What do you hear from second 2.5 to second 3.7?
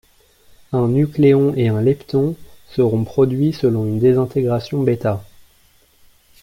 seront produits